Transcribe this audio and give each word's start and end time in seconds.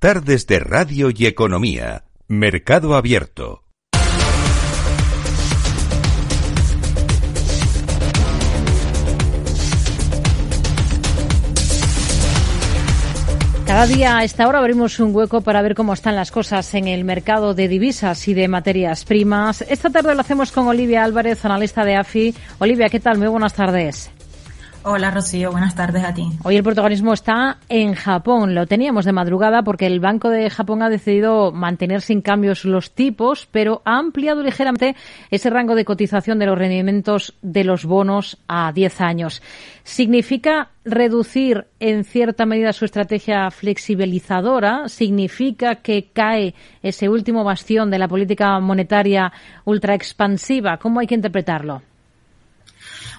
Tardes 0.00 0.46
de 0.46 0.60
Radio 0.60 1.10
y 1.14 1.26
Economía. 1.26 2.04
Mercado 2.26 2.94
Abierto. 2.94 3.64
Cada 13.66 13.86
día 13.86 14.16
a 14.16 14.24
esta 14.24 14.48
hora 14.48 14.60
abrimos 14.60 14.98
un 15.00 15.14
hueco 15.14 15.42
para 15.42 15.60
ver 15.60 15.74
cómo 15.74 15.92
están 15.92 16.16
las 16.16 16.30
cosas 16.30 16.72
en 16.72 16.88
el 16.88 17.04
mercado 17.04 17.52
de 17.52 17.68
divisas 17.68 18.26
y 18.26 18.32
de 18.32 18.48
materias 18.48 19.04
primas. 19.04 19.60
Esta 19.68 19.90
tarde 19.90 20.14
lo 20.14 20.22
hacemos 20.22 20.50
con 20.50 20.66
Olivia 20.66 21.04
Álvarez, 21.04 21.44
analista 21.44 21.84
de 21.84 21.96
AFI. 21.96 22.34
Olivia, 22.58 22.88
¿qué 22.88 23.00
tal? 23.00 23.18
Muy 23.18 23.28
buenas 23.28 23.52
tardes. 23.52 24.10
Hola 24.82 25.10
Rocío, 25.10 25.50
buenas 25.50 25.74
tardes 25.74 26.02
a 26.04 26.14
ti. 26.14 26.26
Hoy 26.42 26.56
el 26.56 26.62
protagonismo 26.62 27.12
está 27.12 27.58
en 27.68 27.92
Japón. 27.92 28.54
Lo 28.54 28.66
teníamos 28.66 29.04
de 29.04 29.12
madrugada 29.12 29.62
porque 29.62 29.86
el 29.86 30.00
Banco 30.00 30.30
de 30.30 30.48
Japón 30.48 30.82
ha 30.82 30.88
decidido 30.88 31.52
mantener 31.52 32.00
sin 32.00 32.22
cambios 32.22 32.64
los 32.64 32.92
tipos, 32.92 33.46
pero 33.52 33.82
ha 33.84 33.98
ampliado 33.98 34.42
ligeramente 34.42 34.96
ese 35.30 35.50
rango 35.50 35.74
de 35.74 35.84
cotización 35.84 36.38
de 36.38 36.46
los 36.46 36.56
rendimientos 36.56 37.34
de 37.42 37.64
los 37.64 37.84
bonos 37.84 38.38
a 38.48 38.72
10 38.72 39.02
años. 39.02 39.42
¿Significa 39.84 40.70
reducir 40.82 41.66
en 41.78 42.04
cierta 42.04 42.46
medida 42.46 42.72
su 42.72 42.86
estrategia 42.86 43.50
flexibilizadora? 43.50 44.88
¿Significa 44.88 45.74
que 45.74 46.08
cae 46.10 46.54
ese 46.82 47.10
último 47.10 47.44
bastión 47.44 47.90
de 47.90 47.98
la 47.98 48.08
política 48.08 48.58
monetaria 48.60 49.30
ultra 49.66 49.94
expansiva? 49.94 50.78
¿Cómo 50.78 51.00
hay 51.00 51.06
que 51.06 51.16
interpretarlo? 51.16 51.82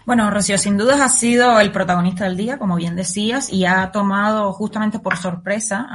Bueno, 0.04 0.32
Rocío, 0.32 0.58
sin 0.58 0.78
dudas 0.78 1.00
ha 1.00 1.10
sido 1.10 1.60
el 1.60 1.72
protagonista 1.72 2.24
del 2.24 2.36
día, 2.36 2.58
como 2.58 2.76
bien 2.76 2.96
decías, 2.96 3.54
y 3.54 3.66
ha 3.66 3.92
tomado 3.92 4.52
justamente 4.52 4.98
por 4.98 5.16
sorpresa 5.16 5.88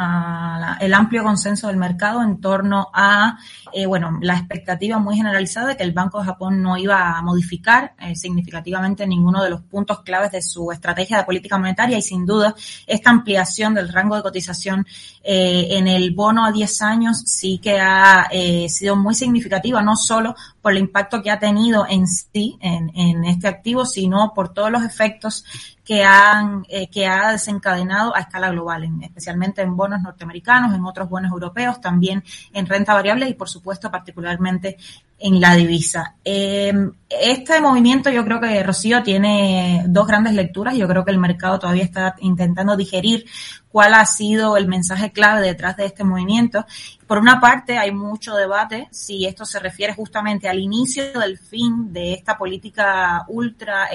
el 0.81 0.95
amplio 0.95 1.25
consenso 1.25 1.67
del 1.67 1.77
mercado 1.77 2.23
en 2.23 2.41
torno 2.41 2.87
a, 2.95 3.37
eh, 3.73 3.85
bueno, 3.85 4.17
la 4.23 4.35
expectativa 4.35 5.01
muy 5.01 5.17
generalizada 5.17 5.71
de 5.71 5.77
que 5.77 5.83
el 5.83 5.91
Banco 5.91 6.21
de 6.21 6.27
Japón 6.27 6.63
no 6.63 6.77
iba 6.77 7.19
a 7.19 7.23
modificar 7.23 7.95
eh, 7.99 8.15
significativamente 8.15 9.09
ninguno 9.09 9.43
de 9.43 9.51
los 9.51 9.63
puntos 9.63 10.03
claves 10.03 10.31
de 10.31 10.41
su 10.41 10.71
estrategia 10.71 11.19
de 11.19 11.25
política 11.25 11.59
monetaria 11.59 11.99
y 11.99 12.03
sin 12.03 12.25
duda 12.25 12.55
esta 12.87 13.11
ampliación 13.11 13.75
del 13.75 13.93
rango 13.93 14.15
de 14.15 14.23
cotización 14.23 14.87
eh, 15.25 15.67
en 15.71 15.89
el 15.89 16.13
bono 16.13 16.45
a 16.45 16.53
10 16.53 16.83
años 16.83 17.25
sí 17.27 17.59
que 17.59 17.81
ha 17.81 18.29
sido 18.69 18.95
muy 18.95 19.15
significativa, 19.15 19.83
no 19.83 19.97
solo 19.97 20.37
por 20.67 20.73
el 20.73 20.79
impacto 20.79 21.23
que 21.23 21.31
ha 21.31 21.39
tenido 21.39 21.87
en 21.89 22.09
sí, 22.09 22.59
en, 22.61 22.91
en 22.97 23.25
este 23.25 23.47
activo, 23.47 23.87
sino 23.87 24.33
por 24.35 24.53
todos 24.53 24.69
los 24.69 24.83
efectos 24.83 25.45
que, 25.85 26.03
han, 26.03 26.67
eh, 26.69 26.89
que 26.91 27.07
ha 27.07 27.31
desencadenado 27.31 28.15
a 28.17 28.19
escala 28.19 28.51
global, 28.51 28.91
especialmente 29.01 29.63
en 29.63 29.77
bonos 29.77 30.03
norteamericanos, 30.03 30.75
en 30.75 30.85
otros 30.85 31.09
bonos 31.09 31.31
europeos, 31.31 31.81
también 31.81 32.25
en 32.53 32.67
renta 32.67 32.93
variable 32.95 33.29
y, 33.29 33.35
por 33.35 33.49
supuesto, 33.49 33.93
particularmente 33.93 34.77
en 35.21 35.41
la 35.41 35.55
divisa. 35.55 36.17
Em, 36.25 36.93
este 37.09 37.61
movimiento 37.61 38.11
yo 38.11 38.25
creo 38.25 38.41
que 38.41 38.63
Rocío 38.65 39.05
tiene 39.05 39.85
dos 39.87 40.07
grandes 40.09 40.35
lecturas. 40.35 40.77
Yo 40.77 40.89
creo 40.89 41.05
que 41.05 41.13
el 41.13 41.19
mercado 41.19 41.61
todavía 41.61 41.85
está 41.85 42.17
intentando 42.19 42.77
digerir 42.77 43.25
cuál 43.71 43.95
ha 43.95 44.05
sido 44.05 44.57
el 44.57 44.67
mensaje 44.67 45.13
clave 45.13 45.47
detrás 45.47 45.77
de 45.77 45.87
este 45.87 46.03
movimiento. 46.03 46.67
Por 47.07 47.19
una 47.19 47.41
parte, 47.41 47.79
hay 47.79 47.93
mucho 47.93 48.35
debate 48.35 48.89
si 48.91 49.27
esto 49.27 49.45
se 49.45 49.61
refiere 49.61 49.95
justamente 49.95 50.49
al 50.49 50.59
inicio 50.59 51.13
del 51.13 51.39
fin 51.39 51.93
de 51.93 52.15
esta 52.15 52.37
política 52.37 53.25
ultra, 53.29 53.89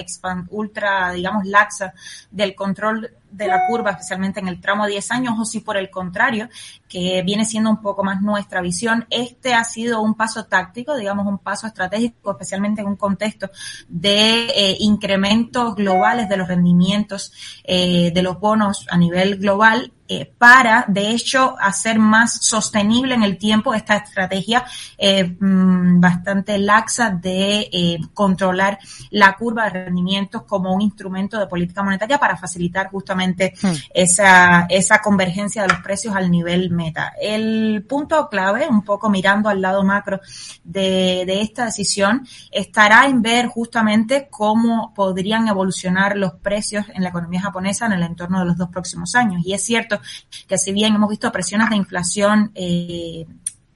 ultra, 0.48 1.12
digamos, 1.12 1.44
laxa 1.44 1.92
del 2.30 2.54
control 2.54 3.10
de 3.32 3.46
la 3.48 3.66
curva, 3.66 3.90
especialmente 3.90 4.40
en 4.40 4.48
el 4.48 4.60
tramo 4.60 4.86
10 4.86 5.10
años, 5.10 5.34
o 5.38 5.44
si 5.44 5.60
por 5.60 5.76
el 5.76 5.90
contrario, 5.90 6.48
que 6.88 7.22
viene 7.22 7.44
siendo 7.44 7.70
un 7.70 7.80
poco 7.80 8.04
más 8.04 8.20
nuestra 8.22 8.60
visión, 8.60 9.06
este 9.10 9.54
ha 9.54 9.64
sido 9.64 10.00
un 10.02 10.14
paso 10.14 10.44
táctico, 10.44 10.96
digamos 10.96 11.26
un 11.26 11.38
paso 11.38 11.66
estratégico, 11.66 12.32
especialmente 12.32 12.82
en 12.82 12.88
un 12.88 12.96
contexto 12.96 13.50
de 13.88 14.46
eh, 14.54 14.76
incrementos 14.80 15.74
globales 15.74 16.28
de 16.28 16.36
los 16.36 16.48
rendimientos 16.48 17.32
eh, 17.64 18.10
de 18.12 18.22
los 18.22 18.38
bonos 18.38 18.86
a 18.90 18.96
nivel 18.96 19.38
global 19.38 19.92
eh, 20.08 20.30
para, 20.36 20.84
de 20.88 21.10
hecho, 21.10 21.56
hacer 21.60 21.98
más 21.98 22.44
sostenible 22.44 23.14
en 23.14 23.22
el 23.22 23.38
tiempo 23.38 23.72
esta 23.74 23.96
estrategia 23.96 24.64
mm, 25.40 26.00
bastante 26.00 26.58
laxa 26.58 27.10
de 27.10 27.98
controlar 28.12 28.78
la 29.10 29.34
curva 29.36 29.64
de 29.64 29.84
rendimientos 29.84 30.42
como 30.42 30.74
un 30.74 30.82
instrumento 30.82 31.38
de 31.38 31.46
política 31.46 31.82
monetaria 31.82 32.18
para 32.18 32.36
facilitar 32.36 32.90
justamente 32.90 33.54
hmm. 33.60 33.72
esa, 33.94 34.66
esa 34.68 35.00
convergencia 35.00 35.62
de 35.62 35.68
los 35.68 35.78
precios 35.78 36.14
al 36.14 36.30
nivel 36.30 36.70
meta. 36.70 37.12
El 37.20 37.84
punto 37.88 38.28
clave, 38.28 38.68
un 38.68 38.82
poco 38.82 39.08
mirando 39.10 39.48
al 39.48 39.60
lado 39.60 39.82
macro 39.82 40.20
de, 40.64 41.24
de 41.26 41.40
esta 41.40 41.66
decisión, 41.66 42.26
estará 42.50 43.06
en 43.06 43.22
ver 43.22 43.46
justamente 43.46 44.28
cómo 44.30 44.92
podrían 44.94 45.48
evolucionar 45.48 46.16
los 46.16 46.34
precios 46.34 46.86
en 46.94 47.02
la 47.02 47.10
economía 47.10 47.42
japonesa 47.42 47.86
en 47.86 47.92
el 47.92 48.02
entorno 48.02 48.40
de 48.40 48.46
los 48.46 48.56
dos 48.56 48.68
próximos 48.68 49.14
años. 49.14 49.42
Y 49.44 49.54
es 49.54 49.64
cierto 49.64 50.00
que 50.46 50.58
si 50.58 50.72
bien 50.72 50.94
hemos 50.94 51.10
visto 51.10 51.30
presiones 51.32 51.70
de 51.70 51.76
inflación 51.76 52.50
eh, 52.54 53.26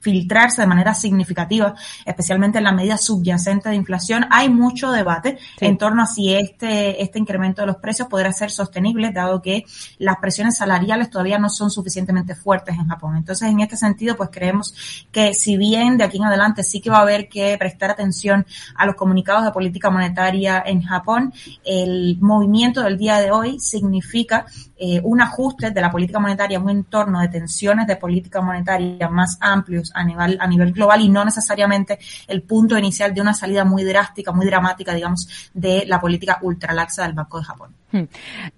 filtrarse 0.07 0.61
de 0.61 0.69
manera 0.69 0.95
significativa, 0.95 1.75
especialmente 2.05 2.59
en 2.59 2.65
la 2.65 2.71
medida 2.71 2.97
subyacente 2.97 3.71
de 3.71 3.75
inflación, 3.75 4.25
hay 4.31 4.49
mucho 4.49 4.93
debate 4.93 5.37
en 5.59 5.77
torno 5.77 6.05
a 6.05 6.07
si 6.07 6.33
este, 6.33 7.03
este 7.03 7.19
incremento 7.19 7.63
de 7.63 7.67
los 7.67 7.79
precios 7.79 8.07
podrá 8.07 8.33
ser 8.33 8.53
sostenible, 8.53 9.11
dado 9.11 9.43
que 9.43 9.65
las 9.99 10.19
presiones 10.19 10.59
salariales 10.59 11.11
todavía 11.11 11.41
no 11.41 11.49
son 11.49 11.73
suficientemente 11.73 12.37
fuertes 12.37 12.77
en 12.77 12.87
Japón. 12.87 13.17
Entonces, 13.17 13.49
en 13.49 13.59
este 13.59 13.77
sentido, 13.77 14.15
pues 14.17 14.31
creemos 14.33 14.77
que 15.11 15.35
si 15.35 15.57
bien 15.57 15.99
de 15.99 16.05
aquí 16.05 16.19
en 16.19 16.27
adelante 16.27 16.63
sí 16.63 16.81
que 16.81 16.89
va 16.89 16.99
a 16.99 17.03
haber 17.03 17.29
que 17.29 17.57
prestar 17.59 17.91
atención 17.91 18.47
a 18.77 18.87
los 18.87 18.95
comunicados 18.95 19.45
de 19.45 19.51
política 19.51 19.91
monetaria 19.91 20.63
en 20.65 20.83
Japón, 20.83 21.33
el 21.65 22.17
movimiento 22.21 22.81
del 22.81 22.97
día 22.97 23.19
de 23.19 23.33
hoy 23.33 23.59
significa 23.59 24.47
eh, 24.79 25.01
un 25.03 25.21
ajuste 25.21 25.73
de 25.73 25.81
la 25.81 25.91
política 25.91 26.21
monetaria, 26.21 26.61
un 26.61 26.71
entorno 26.71 27.21
de 27.21 27.29
tensiones 27.29 27.89
de 27.89 27.97
política 27.97 28.41
monetaria 28.41 29.09
más 29.09 29.39
amplios 29.41 29.91
a 29.97 30.05
nivel, 30.05 30.37
a 30.41 30.47
nivel 30.47 30.73
global 30.73 31.01
y 31.01 31.09
no 31.09 31.25
necesariamente 31.25 31.99
el 32.29 32.43
punto 32.43 32.79
inicial 32.79 33.15
de 33.15 33.21
una 33.21 33.35
salida 33.35 33.65
muy 33.65 33.83
drástica, 33.83 34.33
muy 34.33 34.47
dramática, 34.47 34.95
digamos, 34.95 35.51
de 35.55 35.85
la 35.87 36.01
política 36.01 36.39
ultralaxa 36.43 37.03
del 37.03 37.15
Banco 37.15 37.39
de 37.39 37.45
Japón. 37.45 37.71
Hmm. 37.93 38.05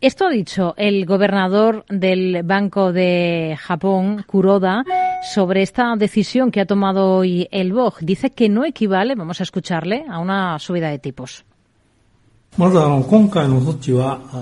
Esto 0.01 0.27
ha 0.27 0.31
dicho 0.31 0.75
el 0.77 1.07
gobernador 1.07 1.85
del 1.89 2.43
Banco 2.43 2.93
de 2.93 3.57
Japón, 3.61 4.25
Kuroda, 4.27 4.85
sobre 5.35 5.63
esta 5.63 5.95
decisión 5.97 6.51
que 6.51 6.61
ha 6.61 6.67
tomado 6.67 7.15
hoy 7.15 7.49
el 7.51 7.73
BOG. 7.73 8.01
Dice 8.01 8.31
que 8.31 8.49
no 8.49 8.65
equivale, 8.65 9.15
vamos 9.15 9.41
a 9.41 9.45
escucharle, 9.45 10.05
a 10.09 10.19
una 10.19 10.59
subida 10.59 10.89
de 10.91 10.99
tipos. 10.99 11.45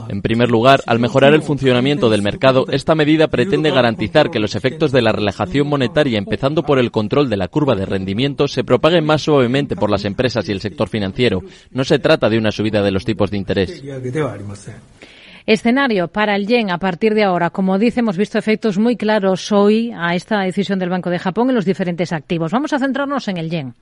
En 0.09 0.23
primer 0.23 0.51
lugar, 0.51 0.81
al 0.87 0.99
mejorar 0.99 1.35
el 1.35 1.43
funcionamiento 1.43 2.09
del 2.09 2.23
mercado, 2.23 2.65
esta 2.71 2.95
medida 2.95 3.29
pretende 3.29 3.71
garantizar 3.71 4.31
que 4.31 4.39
los 4.39 4.55
efectos 4.55 4.91
de 4.91 5.03
la 5.03 5.13
relajación 5.13 5.69
monetaria, 5.69 6.19
empezando 6.19 6.63
por 6.63 6.79
el 6.79 6.91
control 6.91 7.29
de 7.29 7.37
la 7.37 7.49
curva 7.49 7.75
de 7.75 7.85
rendimiento, 7.85 8.49
se 8.49 8.65
propaguen 8.65 9.05
más 9.05 9.21
suavemente 9.23 9.77
por 9.77 9.91
las 9.91 10.07
empresas 10.07 10.49
y 10.49 10.53
el 10.53 10.63
sector 10.63 10.89
financiero. 10.89 11.43
No 11.71 11.85
se 11.85 11.99
trata 11.99 12.31
de 12.31 12.39
una 12.39 12.53
subida 12.53 12.83
de 12.83 12.91
los 12.91 13.05
tipos 13.05 13.31
de 13.31 13.37
interés. 13.37 13.83
Escenario 15.45 16.09
para 16.09 16.35
el 16.35 16.47
yen 16.47 16.71
a 16.71 16.79
partir 16.79 17.15
de 17.15 17.23
ahora. 17.23 17.51
Como 17.51 17.79
dice, 17.79 18.01
hemos 18.01 18.17
visto 18.17 18.39
efectos 18.39 18.79
muy 18.79 18.97
claros 18.97 19.53
hoy 19.53 19.93
a 19.97 20.15
esta 20.15 20.41
decisión 20.41 20.79
del 20.79 20.89
Banco 20.89 21.11
de 21.11 21.19
Japón 21.19 21.51
en 21.51 21.55
los 21.55 21.65
diferentes 21.65 22.13
activos. 22.13 22.51
Vamos 22.51 22.73
a 22.73 22.79
centrarnos 22.79 23.29
en 23.29 23.37
el 23.37 23.51
yen. 23.51 23.75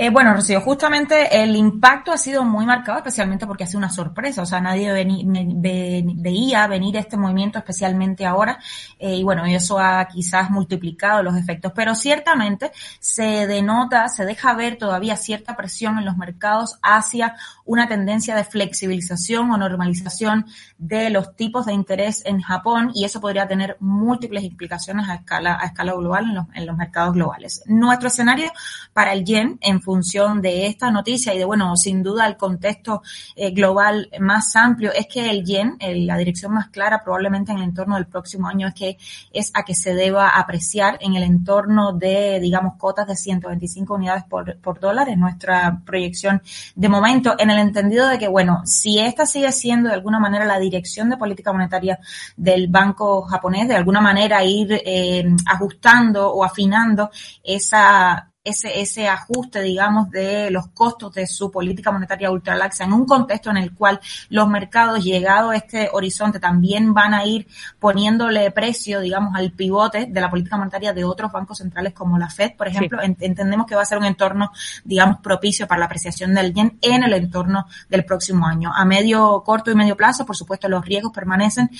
Eh, 0.00 0.10
bueno, 0.10 0.32
Rocío, 0.32 0.60
justamente 0.60 1.42
el 1.42 1.56
impacto 1.56 2.12
ha 2.12 2.16
sido 2.16 2.44
muy 2.44 2.64
marcado, 2.64 2.98
especialmente 2.98 3.48
porque 3.48 3.64
ha 3.64 3.66
sido 3.66 3.78
una 3.78 3.90
sorpresa. 3.90 4.42
O 4.42 4.46
sea, 4.46 4.60
nadie 4.60 4.92
veía 4.92 6.68
venir 6.68 6.96
este 6.96 7.16
movimiento, 7.16 7.58
especialmente 7.58 8.24
ahora. 8.24 8.60
Eh, 8.96 9.16
y 9.16 9.24
bueno, 9.24 9.44
eso 9.44 9.76
ha 9.80 10.06
quizás 10.06 10.50
multiplicado 10.50 11.24
los 11.24 11.36
efectos. 11.36 11.72
Pero 11.74 11.96
ciertamente 11.96 12.70
se 13.00 13.48
denota, 13.48 14.08
se 14.08 14.24
deja 14.24 14.54
ver 14.54 14.78
todavía 14.78 15.16
cierta 15.16 15.56
presión 15.56 15.98
en 15.98 16.04
los 16.04 16.16
mercados 16.16 16.78
hacia 16.80 17.34
una 17.64 17.88
tendencia 17.88 18.36
de 18.36 18.44
flexibilización 18.44 19.50
o 19.50 19.56
normalización 19.56 20.46
de 20.78 21.10
los 21.10 21.34
tipos 21.34 21.66
de 21.66 21.72
interés 21.72 22.22
en 22.24 22.40
Japón. 22.40 22.92
Y 22.94 23.04
eso 23.04 23.20
podría 23.20 23.48
tener 23.48 23.76
múltiples 23.80 24.44
implicaciones 24.44 25.08
a 25.08 25.16
escala, 25.16 25.58
a 25.60 25.66
escala 25.66 25.94
global 25.94 26.26
en 26.26 26.34
los, 26.36 26.46
en 26.54 26.66
los 26.66 26.76
mercados 26.76 27.14
globales. 27.14 27.64
Nuestro 27.66 28.06
escenario 28.06 28.52
para 28.92 29.12
el 29.12 29.24
yen 29.24 29.58
en 29.60 29.87
función 29.88 30.42
de 30.42 30.66
esta 30.66 30.90
noticia 30.90 31.32
y 31.32 31.38
de, 31.38 31.46
bueno, 31.46 31.74
sin 31.74 32.02
duda 32.02 32.26
el 32.26 32.36
contexto 32.36 33.00
eh, 33.34 33.52
global 33.52 34.10
más 34.20 34.54
amplio, 34.54 34.92
es 34.92 35.06
que 35.06 35.30
el 35.30 35.46
yen, 35.46 35.78
la 35.80 36.18
dirección 36.18 36.52
más 36.52 36.68
clara 36.68 37.02
probablemente 37.02 37.52
en 37.52 37.58
el 37.58 37.64
entorno 37.64 37.94
del 37.94 38.04
próximo 38.04 38.48
año 38.48 38.68
es 38.68 38.74
que 38.74 38.98
es 39.32 39.50
a 39.54 39.62
que 39.62 39.74
se 39.74 39.94
deba 39.94 40.28
apreciar 40.38 40.98
en 41.00 41.14
el 41.14 41.22
entorno 41.22 41.94
de, 41.94 42.38
digamos, 42.38 42.74
cotas 42.76 43.06
de 43.06 43.16
125 43.16 43.94
unidades 43.94 44.24
por, 44.24 44.58
por 44.58 44.78
dólar, 44.78 45.08
en 45.08 45.20
nuestra 45.20 45.80
proyección 45.86 46.42
de 46.74 46.88
momento, 46.90 47.34
en 47.38 47.48
el 47.48 47.58
entendido 47.58 48.08
de 48.08 48.18
que, 48.18 48.28
bueno, 48.28 48.60
si 48.66 48.98
esta 48.98 49.24
sigue 49.24 49.52
siendo 49.52 49.88
de 49.88 49.94
alguna 49.94 50.20
manera 50.20 50.44
la 50.44 50.58
dirección 50.58 51.08
de 51.08 51.16
política 51.16 51.50
monetaria 51.50 51.98
del 52.36 52.68
Banco 52.68 53.22
japonés, 53.22 53.68
de 53.68 53.76
alguna 53.76 54.02
manera 54.02 54.44
ir 54.44 54.82
eh, 54.84 55.24
ajustando 55.46 56.30
o 56.30 56.44
afinando 56.44 57.10
esa 57.42 58.27
ese, 58.48 58.80
ese 58.80 59.08
ajuste, 59.08 59.60
digamos, 59.60 60.10
de 60.10 60.50
los 60.50 60.68
costos 60.68 61.14
de 61.14 61.26
su 61.26 61.50
política 61.50 61.92
monetaria 61.92 62.30
ultralaxa 62.30 62.84
en 62.84 62.92
un 62.92 63.06
contexto 63.06 63.50
en 63.50 63.58
el 63.58 63.74
cual 63.74 64.00
los 64.28 64.48
mercados, 64.48 65.04
llegado 65.04 65.50
a 65.50 65.56
este 65.56 65.88
horizonte, 65.92 66.40
también 66.40 66.94
van 66.94 67.14
a 67.14 67.24
ir 67.24 67.46
poniéndole 67.78 68.50
precio, 68.50 69.00
digamos, 69.00 69.34
al 69.34 69.52
pivote 69.52 70.06
de 70.06 70.20
la 70.20 70.30
política 70.30 70.56
monetaria 70.56 70.92
de 70.92 71.04
otros 71.04 71.32
bancos 71.32 71.58
centrales 71.58 71.92
como 71.92 72.18
la 72.18 72.28
Fed, 72.28 72.52
por 72.56 72.68
ejemplo, 72.68 73.00
entendemos 73.02 73.66
que 73.66 73.74
va 73.74 73.82
a 73.82 73.86
ser 73.86 73.98
un 73.98 74.04
entorno, 74.04 74.52
digamos, 74.84 75.18
propicio 75.20 75.66
para 75.66 75.80
la 75.80 75.86
apreciación 75.86 76.34
del 76.34 76.52
yen 76.52 76.78
en 76.80 77.02
el 77.02 77.12
entorno 77.12 77.66
del 77.88 78.04
próximo 78.04 78.46
año. 78.46 78.72
A 78.74 78.84
medio, 78.84 79.42
corto 79.44 79.70
y 79.70 79.74
medio 79.74 79.96
plazo, 79.96 80.24
por 80.24 80.36
supuesto, 80.36 80.68
los 80.68 80.84
riesgos 80.84 81.12
permanecen, 81.12 81.70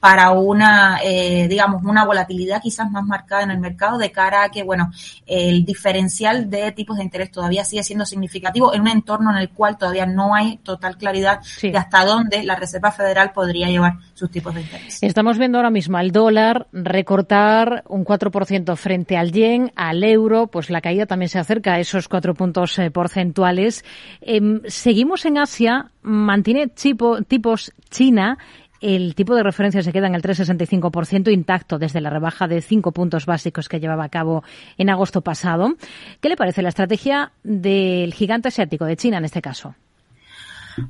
para 0.00 0.30
una, 0.30 0.98
eh, 1.02 1.46
digamos, 1.48 1.82
una 1.82 2.04
volatilidad 2.04 2.60
quizás 2.62 2.90
más 2.90 3.04
marcada 3.04 3.42
en 3.42 3.50
el 3.50 3.58
mercado 3.58 3.98
de 3.98 4.10
cara 4.10 4.44
a 4.44 4.50
que, 4.50 4.62
bueno, 4.62 4.90
el 5.26 5.64
diferencial 5.64 6.48
de 6.50 6.72
tipos 6.72 6.98
de 6.98 7.04
interés 7.04 7.30
todavía 7.30 7.64
sigue 7.64 7.82
siendo 7.82 8.04
significativo 8.04 8.74
en 8.74 8.82
un 8.82 8.88
entorno 8.88 9.30
en 9.30 9.38
el 9.38 9.50
cual 9.50 9.78
todavía 9.78 10.06
no 10.06 10.34
hay 10.34 10.58
total 10.58 10.96
claridad 10.96 11.40
de 11.60 11.76
hasta 11.76 12.04
dónde 12.04 12.44
la 12.44 12.56
Reserva 12.56 12.92
Federal 12.92 13.32
podría 13.32 13.68
llevar 13.68 13.94
sus 14.14 14.30
tipos 14.30 14.54
de 14.54 14.62
interés. 14.62 15.02
Estamos 15.02 15.38
viendo 15.38 15.58
ahora 15.58 15.70
mismo 15.70 15.96
al 15.98 16.12
dólar 16.12 16.68
recortar 16.72 17.84
un 17.88 18.04
4% 18.04 18.76
frente 18.76 19.16
al 19.16 19.32
yen, 19.32 19.72
al 19.76 20.04
euro, 20.04 20.46
pues 20.46 20.70
la 20.70 20.80
caída 20.80 21.06
también 21.06 21.28
se 21.28 21.38
acerca 21.38 21.74
a 21.74 21.80
esos 21.80 22.08
cuatro 22.08 22.34
puntos 22.34 22.78
eh, 22.78 22.90
porcentuales. 22.90 23.84
Em, 24.20 24.60
seguimos 24.66 25.24
en 25.24 25.38
Asia, 25.38 25.90
mantiene 26.02 26.68
tipos 26.68 27.72
China 27.90 28.38
el 28.80 29.14
tipo 29.14 29.34
de 29.34 29.42
referencia 29.42 29.82
se 29.82 29.92
queda 29.92 30.06
en 30.06 30.14
el 30.14 30.22
3,65% 30.22 31.32
intacto 31.32 31.78
desde 31.78 32.00
la 32.00 32.10
rebaja 32.10 32.46
de 32.48 32.60
cinco 32.62 32.92
puntos 32.92 33.26
básicos 33.26 33.68
que 33.68 33.80
llevaba 33.80 34.04
a 34.04 34.08
cabo 34.08 34.42
en 34.78 34.90
agosto 34.90 35.22
pasado. 35.22 35.74
¿Qué 36.20 36.28
le 36.28 36.36
parece 36.36 36.62
la 36.62 36.68
estrategia 36.70 37.32
del 37.42 38.12
gigante 38.14 38.48
asiático, 38.48 38.84
de 38.84 38.96
China 38.96 39.18
en 39.18 39.24
este 39.24 39.42
caso? 39.42 39.74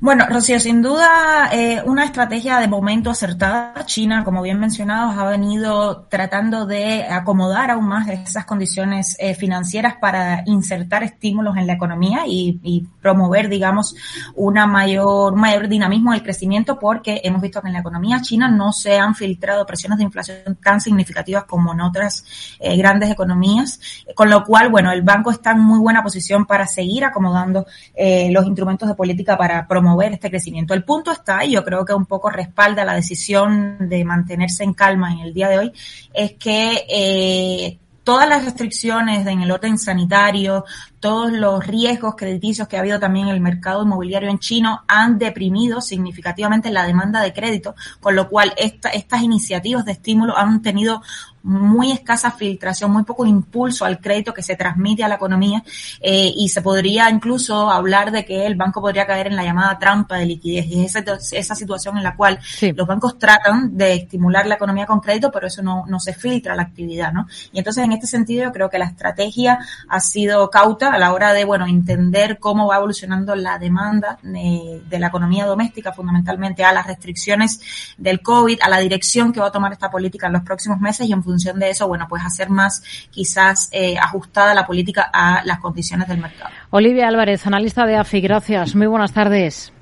Bueno, 0.01 0.27
Rocío, 0.29 0.59
sin 0.59 0.83
duda 0.83 1.49
eh, 1.53 1.81
una 1.85 2.05
estrategia 2.05 2.59
de 2.59 2.67
momento 2.67 3.11
acertada. 3.11 3.87
China, 3.87 4.25
como 4.25 4.43
bien 4.43 4.59
mencionado, 4.59 5.11
ha 5.11 5.31
venido 5.31 6.07
tratando 6.11 6.67
de 6.67 7.05
acomodar 7.05 7.71
aún 7.71 7.87
más 7.87 8.09
esas 8.09 8.45
condiciones 8.47 9.17
eh, 9.21 9.37
financieras 9.37 9.95
para 10.01 10.43
insertar 10.47 11.05
estímulos 11.05 11.57
en 11.57 11.69
la 11.69 11.75
economía 11.75 12.23
y, 12.27 12.87
promover, 13.01 13.49
digamos, 13.49 13.95
una 14.35 14.67
mayor, 14.67 15.37
mayor 15.37 15.69
dinamismo 15.69 16.13
del 16.13 16.23
crecimiento 16.25 16.81
porque 16.81 17.21
hemos 17.23 17.41
visto 17.41 17.63
que 17.63 17.69
en 17.69 17.75
la 17.75 17.81
economía 17.81 18.21
china 18.21 18.49
no 18.49 18.73
se 18.73 18.99
han 18.99 19.15
filtrado 19.15 19.65
presiones 19.65 19.99
de 19.99 20.05
inflación 20.05 20.59
tan 20.61 20.81
significativas 20.81 21.45
como 21.45 21.73
en 21.73 21.81
otras 21.81 22.25
eh, 22.59 22.77
grandes 22.77 23.11
economías, 23.11 23.81
con 24.17 24.31
lo 24.31 24.45
cual, 24.45 24.69
bueno, 24.69 24.91
el 24.91 25.03
banco 25.03 25.31
está 25.31 25.53
en 25.53 25.61
muy 25.61 25.79
buena 25.79 26.03
posición 26.03 26.45
para 26.45 26.67
seguir 26.67 27.05
acomodando 27.05 27.67
eh, 27.95 28.29
los 28.33 28.45
instrumentos 28.47 28.89
de 28.89 28.97
política 28.97 29.39
para 29.39 29.69
promover 29.77 30.15
este 30.15 30.31
crecimiento. 30.31 30.73
El 30.73 30.85
punto 30.85 31.13
está, 31.13 31.45
y 31.45 31.53
yo 31.53 31.63
creo 31.63 31.85
que 31.85 31.93
un 31.93 32.07
poco 32.07 32.31
respalda 32.31 32.83
la 32.83 32.95
decisión 32.95 33.77
de 33.91 34.05
mantenerse 34.05 34.65
en 34.65 34.73
calma 34.73 35.13
en 35.13 35.19
el 35.19 35.35
día 35.35 35.51
de 35.51 35.59
hoy, 35.59 35.73
es 36.15 36.33
que 36.33 36.87
eh, 36.89 37.79
todas 38.03 38.27
las 38.27 38.43
restricciones 38.47 39.27
en 39.27 39.43
el 39.43 39.51
orden 39.51 39.77
sanitario, 39.77 40.65
todos 41.01 41.33
los 41.33 41.67
riesgos 41.67 42.15
crediticios 42.17 42.69
que 42.69 42.77
ha 42.77 42.81
habido 42.81 42.99
también 42.99 43.29
en 43.29 43.35
el 43.35 43.41
mercado 43.41 43.83
inmobiliario 43.83 44.31
en 44.31 44.39
chino 44.39 44.83
han 44.89 45.19
deprimido 45.19 45.81
significativamente 45.81 46.71
la 46.71 46.87
demanda 46.87 47.21
de 47.21 47.33
crédito, 47.33 47.75
con 48.01 48.17
lo 48.17 48.29
cual 48.29 48.55
estas 48.57 49.23
iniciativas 49.23 49.85
de 49.85 49.93
estímulo 49.93 50.37
han 50.37 50.63
tenido 50.63 51.03
muy 51.47 51.93
escasa 51.93 52.33
filtración, 52.33 52.91
muy 52.91 53.05
poco 53.05 53.25
impulso 53.25 53.85
al 53.85 54.01
crédito 54.01 54.35
que 54.35 54.43
se 54.43 54.57
transmite 54.57 55.05
a 55.05 55.09
la 55.09 55.15
economía 55.15 55.63
eh, 56.01 56.33
y 56.37 56.49
se 56.49 56.61
podría 56.61 57.09
incluso 57.09 57.71
hablar 57.71 58.11
de 58.11 58.25
que 58.25 58.47
el 58.47 58.57
banco 58.57 58.81
podría 58.81 59.07
caer 59.07 59.29
en 59.29 59.37
la 59.37 59.45
llamada 59.45 59.79
trampa 59.79 60.17
de 60.17 60.27
liquidez 60.27 60.67
y 60.67 60.85
es 60.85 60.97
esa, 60.97 61.19
esa 61.37 61.55
situación 61.55 61.97
en 61.97 62.03
la 62.03 62.17
cual 62.17 62.41
los 62.75 62.87
bancos 62.87 63.17
tratan 63.17 63.77
de 63.77 63.95
estimular 63.95 64.45
la 64.47 64.57
economía 64.57 64.87
con 64.87 64.99
crédito, 64.99 65.31
pero 65.31 65.47
eso 65.47 65.63
no, 65.63 65.85
no 65.87 66.01
se 66.01 66.13
filtra 66.13 66.57
la 66.57 66.63
actividad, 66.63 67.13
¿no? 67.13 67.29
Y 67.53 67.59
entonces 67.59 67.85
en 67.85 67.93
este 67.93 68.09
sentido 68.09 68.45
yo 68.45 68.53
creo 68.53 68.69
que 68.69 68.79
la 68.79 68.87
estrategia 68.87 69.61
ha 69.89 70.01
sido 70.01 70.51
cauta 70.51 70.86
a 70.93 70.99
la 70.99 71.13
hora 71.13 71.33
de, 71.33 71.45
bueno, 71.45 71.67
entender 71.67 72.39
cómo 72.39 72.67
va 72.67 72.77
evolucionando 72.77 73.35
la 73.35 73.59
demanda 73.59 74.19
de, 74.23 74.83
de 74.89 74.99
la 74.99 75.09
economía 75.09 75.47
doméstica, 75.47 75.93
fundamentalmente 75.93 76.65
a 76.65 76.73
las 76.73 76.87
restricciones 76.87 77.61
del 77.99 78.21
COVID, 78.21 78.61
a 78.63 78.69
la 78.69 78.79
dirección 78.79 79.33
que 79.33 79.41
va 79.41 79.49
a 79.49 79.53
tomar 79.53 79.73
esta 79.73 79.91
política 79.91 80.27
en 80.27 80.35
los 80.35 80.43
próximos 80.43 80.81
meses 80.81 81.09
y 81.09 81.13
en 81.13 81.23
función 81.23 81.59
de 81.59 81.71
eso, 81.71 81.89
bueno, 81.89 82.07
pues 82.09 82.23
hacer 82.25 82.51
más 82.51 82.83
quizás 83.11 83.69
eh, 83.73 83.97
ajustada 83.99 84.55
la 84.55 84.67
política 84.67 85.11
a 85.13 85.43
las 85.45 85.59
condiciones 85.61 86.09
del 86.09 86.19
mercado. 86.19 86.51
Olivia 86.71 87.09
Álvarez, 87.09 87.47
analista 87.47 87.87
de 87.87 87.97
AFI, 87.97 88.21
gracias. 88.21 88.75
Muy 88.75 88.87
buenas 88.87 89.13
tardes. 89.13 89.73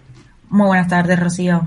Muy 0.48 0.66
buenas 0.68 0.88
tardes, 0.88 1.18
Rocío. 1.18 1.66